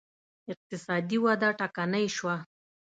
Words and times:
اقتصادي 0.51 1.17
وده 1.25 1.49
ټکنۍ 1.59 2.05
شوه 2.15 2.35